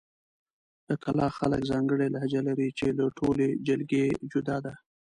[0.87, 4.73] د کلاخ خلک ځانګړې لهجه لري، چې له ټولې جلګې جدا ده.